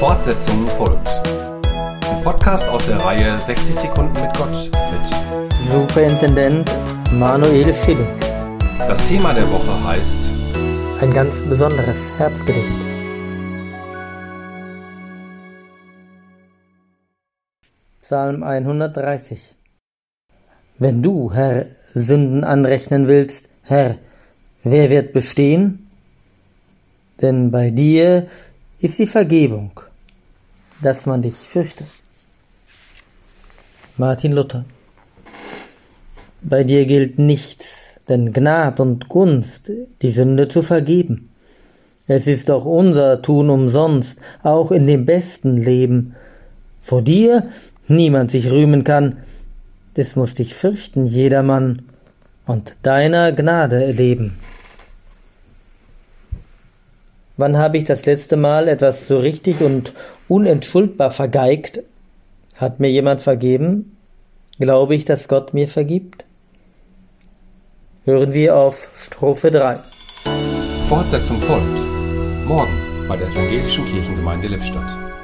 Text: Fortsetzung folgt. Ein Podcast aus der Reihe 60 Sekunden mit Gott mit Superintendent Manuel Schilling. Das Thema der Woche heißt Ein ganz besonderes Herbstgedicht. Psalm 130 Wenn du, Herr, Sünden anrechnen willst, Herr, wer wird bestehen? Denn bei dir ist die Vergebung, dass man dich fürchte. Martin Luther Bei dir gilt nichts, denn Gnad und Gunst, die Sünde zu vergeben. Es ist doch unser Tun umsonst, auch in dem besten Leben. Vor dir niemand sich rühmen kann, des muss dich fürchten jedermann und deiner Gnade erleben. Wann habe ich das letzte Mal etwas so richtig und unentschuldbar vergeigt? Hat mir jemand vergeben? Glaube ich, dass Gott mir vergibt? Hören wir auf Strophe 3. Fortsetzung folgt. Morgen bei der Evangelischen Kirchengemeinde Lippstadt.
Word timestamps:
Fortsetzung 0.00 0.66
folgt. 0.78 1.08
Ein 1.66 2.24
Podcast 2.24 2.66
aus 2.70 2.86
der 2.86 2.96
Reihe 2.96 3.38
60 3.38 3.74
Sekunden 3.80 4.18
mit 4.18 4.34
Gott 4.34 4.70
mit 4.72 5.70
Superintendent 5.70 6.70
Manuel 7.12 7.74
Schilling. 7.74 8.08
Das 8.78 9.06
Thema 9.06 9.34
der 9.34 9.44
Woche 9.52 9.84
heißt 9.86 10.20
Ein 11.02 11.12
ganz 11.12 11.42
besonderes 11.42 12.10
Herbstgedicht. 12.16 12.78
Psalm 18.00 18.42
130 18.42 19.54
Wenn 20.78 21.02
du, 21.02 21.30
Herr, 21.30 21.66
Sünden 21.92 22.42
anrechnen 22.42 23.06
willst, 23.06 23.50
Herr, 23.64 23.96
wer 24.64 24.88
wird 24.88 25.12
bestehen? 25.12 25.90
Denn 27.20 27.50
bei 27.50 27.68
dir 27.68 28.28
ist 28.80 28.98
die 28.98 29.06
Vergebung, 29.06 29.72
dass 30.82 31.06
man 31.06 31.22
dich 31.22 31.34
fürchte. 31.34 31.84
Martin 33.96 34.32
Luther 34.32 34.64
Bei 36.42 36.64
dir 36.64 36.86
gilt 36.86 37.18
nichts, 37.18 38.00
denn 38.08 38.32
Gnad 38.32 38.80
und 38.80 39.08
Gunst, 39.08 39.70
die 40.02 40.10
Sünde 40.10 40.48
zu 40.48 40.62
vergeben. 40.62 41.30
Es 42.06 42.26
ist 42.26 42.48
doch 42.48 42.64
unser 42.64 43.22
Tun 43.22 43.50
umsonst, 43.50 44.20
auch 44.42 44.72
in 44.72 44.86
dem 44.86 45.04
besten 45.04 45.56
Leben. 45.58 46.16
Vor 46.82 47.02
dir 47.02 47.48
niemand 47.86 48.30
sich 48.30 48.50
rühmen 48.50 48.84
kann, 48.84 49.18
des 49.96 50.16
muss 50.16 50.34
dich 50.34 50.54
fürchten 50.54 51.04
jedermann 51.04 51.82
und 52.46 52.74
deiner 52.82 53.32
Gnade 53.32 53.84
erleben. 53.84 54.38
Wann 57.40 57.56
habe 57.56 57.78
ich 57.78 57.84
das 57.84 58.04
letzte 58.04 58.36
Mal 58.36 58.68
etwas 58.68 59.08
so 59.08 59.18
richtig 59.18 59.62
und 59.62 59.94
unentschuldbar 60.28 61.10
vergeigt? 61.10 61.82
Hat 62.54 62.80
mir 62.80 62.90
jemand 62.90 63.22
vergeben? 63.22 63.96
Glaube 64.58 64.94
ich, 64.94 65.06
dass 65.06 65.26
Gott 65.26 65.54
mir 65.54 65.66
vergibt? 65.66 66.26
Hören 68.04 68.34
wir 68.34 68.56
auf 68.56 68.90
Strophe 69.06 69.50
3. 69.50 69.78
Fortsetzung 70.90 71.40
folgt. 71.40 71.78
Morgen 72.44 73.06
bei 73.08 73.16
der 73.16 73.28
Evangelischen 73.28 73.86
Kirchengemeinde 73.86 74.48
Lippstadt. 74.48 75.19